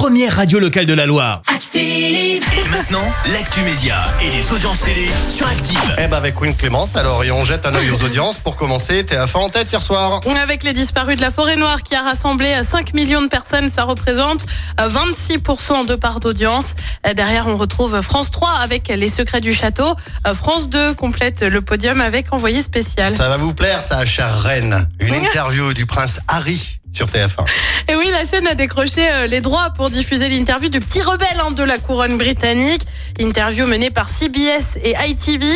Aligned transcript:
première 0.00 0.36
radio 0.36 0.58
locale 0.58 0.86
de 0.86 0.94
la 0.94 1.04
Loire. 1.04 1.42
Active. 1.54 2.42
Et 2.56 2.68
maintenant, 2.70 3.04
l'actu 3.34 3.60
média 3.60 4.06
et 4.22 4.30
les 4.30 4.50
audiences 4.50 4.80
télé 4.80 5.06
sur 5.28 5.46
Active. 5.46 5.94
Eh 5.98 6.06
ben 6.06 6.16
avec 6.16 6.36
Queen 6.36 6.56
Clémence, 6.56 6.96
alors 6.96 7.22
et 7.22 7.30
on 7.30 7.44
jette 7.44 7.66
un 7.66 7.74
œil 7.74 7.90
aux 7.90 8.02
audiences 8.02 8.38
pour 8.38 8.56
commencer. 8.56 9.02
TF1 9.02 9.36
en 9.36 9.50
tête 9.50 9.70
hier 9.70 9.82
soir. 9.82 10.22
Avec 10.42 10.62
les 10.62 10.72
disparus 10.72 11.16
de 11.16 11.20
la 11.20 11.30
forêt 11.30 11.56
noire 11.56 11.82
qui 11.82 11.94
a 11.94 12.00
rassemblé 12.00 12.62
5 12.62 12.94
millions 12.94 13.20
de 13.20 13.26
personnes, 13.26 13.68
ça 13.68 13.84
représente 13.84 14.46
26% 14.78 15.84
de 15.84 15.96
part 15.96 16.20
d'audience. 16.20 16.72
Derrière, 17.14 17.46
on 17.46 17.58
retrouve 17.58 18.00
France 18.00 18.30
3 18.30 18.52
avec 18.52 18.88
Les 18.88 19.10
Secrets 19.10 19.42
du 19.42 19.52
Château. 19.52 19.96
France 20.34 20.70
2 20.70 20.94
complète 20.94 21.42
le 21.42 21.60
podium 21.60 22.00
avec 22.00 22.32
Envoyé 22.32 22.62
spécial. 22.62 23.14
Ça 23.14 23.28
va 23.28 23.36
vous 23.36 23.52
plaire, 23.52 23.82
ça, 23.82 24.06
chère 24.06 24.40
reine. 24.40 24.88
Une 24.98 25.12
interview 25.26 25.74
du 25.74 25.84
prince 25.84 26.20
Harry 26.26 26.79
sur 26.92 27.06
TF1. 27.06 27.46
Et 27.88 27.96
oui, 27.96 28.08
la 28.10 28.24
chaîne 28.24 28.46
a 28.46 28.54
décroché 28.54 29.10
euh, 29.10 29.26
les 29.26 29.40
droits 29.40 29.70
pour 29.70 29.90
diffuser 29.90 30.28
l'interview 30.28 30.68
du 30.68 30.80
petit 30.80 31.02
rebelle 31.02 31.40
hein, 31.40 31.50
de 31.50 31.62
la 31.62 31.78
couronne 31.78 32.18
britannique. 32.18 32.82
Interview 33.18 33.66
menée 33.66 33.90
par 33.90 34.08
CBS 34.08 34.78
et 34.82 34.94
ITV. 35.06 35.46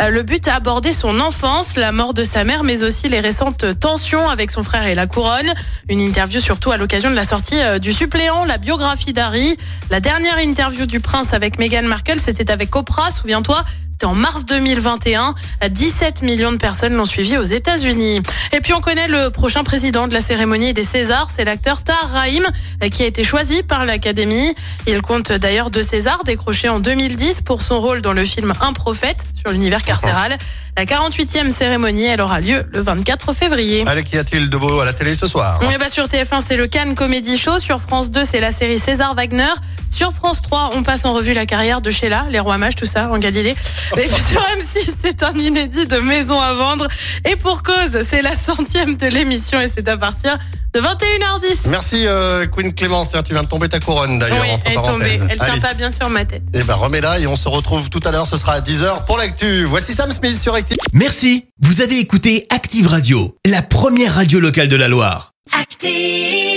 Euh, 0.00 0.08
Le 0.08 0.22
but 0.22 0.46
à 0.48 0.56
aborder 0.56 0.92
son 0.92 1.20
enfance, 1.20 1.76
la 1.76 1.92
mort 1.92 2.14
de 2.14 2.24
sa 2.24 2.44
mère, 2.44 2.64
mais 2.64 2.82
aussi 2.82 3.08
les 3.08 3.20
récentes 3.20 3.78
tensions 3.78 4.28
avec 4.28 4.50
son 4.50 4.62
frère 4.62 4.86
et 4.86 4.94
la 4.94 5.06
couronne. 5.06 5.52
Une 5.88 6.00
interview 6.00 6.40
surtout 6.40 6.72
à 6.72 6.76
l'occasion 6.76 7.10
de 7.10 7.16
la 7.16 7.24
sortie 7.24 7.60
euh, 7.60 7.78
du 7.78 7.92
suppléant, 7.92 8.44
la 8.44 8.58
biographie 8.58 9.12
d'Harry. 9.12 9.56
La 9.90 10.00
dernière 10.00 10.38
interview 10.38 10.86
du 10.86 11.00
prince 11.00 11.34
avec 11.34 11.58
Meghan 11.58 11.82
Markle, 11.82 12.20
c'était 12.20 12.50
avec 12.50 12.74
Oprah, 12.76 13.10
souviens-toi. 13.10 13.64
C'était 14.02 14.10
en 14.10 14.16
mars 14.16 14.44
2021. 14.46 15.32
17 15.70 16.22
millions 16.22 16.50
de 16.50 16.56
personnes 16.56 16.92
l'ont 16.94 17.04
suivi 17.04 17.38
aux 17.38 17.44
États-Unis. 17.44 18.20
Et 18.52 18.58
puis 18.58 18.72
on 18.72 18.80
connaît 18.80 19.06
le 19.06 19.30
prochain 19.30 19.62
président 19.62 20.08
de 20.08 20.12
la 20.12 20.20
cérémonie 20.20 20.72
des 20.72 20.82
Césars, 20.82 21.28
c'est 21.32 21.44
l'acteur 21.44 21.84
Tahar 21.84 22.10
Rahim 22.10 22.42
qui 22.90 23.04
a 23.04 23.06
été 23.06 23.22
choisi 23.22 23.62
par 23.62 23.84
l'Académie. 23.84 24.56
Il 24.88 25.02
compte 25.02 25.30
d'ailleurs 25.30 25.70
deux 25.70 25.84
Césars 25.84 26.24
décrochés 26.24 26.68
en 26.68 26.80
2010 26.80 27.42
pour 27.42 27.62
son 27.62 27.78
rôle 27.78 28.02
dans 28.02 28.12
le 28.12 28.24
film 28.24 28.52
Un 28.60 28.72
prophète 28.72 29.28
sur 29.40 29.52
l'univers 29.52 29.84
carcéral. 29.84 30.36
La 30.76 30.84
48e 30.86 31.50
cérémonie, 31.50 32.06
elle 32.06 32.22
aura 32.22 32.40
lieu 32.40 32.64
le 32.72 32.80
24 32.80 33.34
février. 33.34 33.84
Allez, 33.86 34.04
qu'y 34.04 34.16
a-t-il 34.16 34.48
de 34.48 34.56
beau 34.56 34.80
à 34.80 34.86
la 34.86 34.94
télé 34.94 35.14
ce 35.14 35.28
soir 35.28 35.60
ben, 35.78 35.88
sur 35.90 36.06
TF1, 36.06 36.40
c'est 36.40 36.56
le 36.56 36.66
Cannes 36.66 36.94
Comedy 36.94 37.36
Show. 37.36 37.58
Sur 37.58 37.80
France 37.80 38.10
2, 38.10 38.24
c'est 38.24 38.40
la 38.40 38.52
série 38.52 38.78
César 38.78 39.14
Wagner. 39.14 39.52
Sur 39.90 40.12
France 40.12 40.40
3, 40.40 40.70
on 40.74 40.82
passe 40.82 41.04
en 41.04 41.12
revue 41.12 41.34
la 41.34 41.44
carrière 41.44 41.82
de 41.82 41.90
Sheila, 41.90 42.24
les 42.30 42.40
rois 42.40 42.56
mages, 42.56 42.74
tout 42.74 42.86
ça, 42.86 43.10
en 43.10 43.18
Galilée. 43.18 43.54
Et 43.96 44.08
puis 44.08 44.22
sur 44.22 44.40
M6, 44.40 44.94
c'est 45.02 45.22
un 45.22 45.34
inédit 45.34 45.86
de 45.86 45.98
maison 45.98 46.40
à 46.40 46.54
vendre. 46.54 46.88
Et 47.28 47.36
pour 47.36 47.62
cause, 47.62 48.02
c'est 48.08 48.22
la 48.22 48.36
centième 48.36 48.96
de 48.96 49.06
l'émission 49.06 49.60
et 49.60 49.68
c'est 49.74 49.88
à 49.88 49.96
partir 49.96 50.38
de 50.72 50.80
21h10. 50.80 51.68
Merci 51.68 52.06
euh, 52.06 52.46
Queen 52.46 52.72
Clémence, 52.74 53.10
tu 53.24 53.32
viens 53.32 53.42
de 53.42 53.48
tomber 53.48 53.68
ta 53.68 53.78
couronne 53.80 54.18
d'ailleurs. 54.18 54.42
Oui, 54.42 54.50
entre 54.50 54.62
elle 54.66 54.72
est 54.72 54.82
tombée. 54.82 55.20
Elle 55.30 55.38
tient 55.38 55.52
Allez. 55.52 55.60
pas 55.60 55.74
bien 55.74 55.90
sur 55.90 56.08
ma 56.08 56.24
tête. 56.24 56.42
Eh 56.54 56.62
ben 56.62 56.74
remets-la 56.74 57.18
et 57.20 57.26
on 57.26 57.36
se 57.36 57.48
retrouve 57.48 57.90
tout 57.90 58.00
à 58.04 58.10
l'heure, 58.10 58.26
ce 58.26 58.36
sera 58.36 58.54
à 58.54 58.60
10h 58.60 59.04
pour 59.04 59.18
l'actu. 59.18 59.64
Voici 59.64 59.92
Sam 59.92 60.10
Smith 60.12 60.40
sur 60.40 60.54
Active. 60.54 60.76
Merci, 60.92 61.46
vous 61.60 61.82
avez 61.82 61.98
écouté 61.98 62.46
Active 62.50 62.86
Radio, 62.86 63.36
la 63.46 63.60
première 63.62 64.14
radio 64.14 64.40
locale 64.40 64.68
de 64.68 64.76
la 64.76 64.88
Loire. 64.88 65.32
Active. 65.60 66.51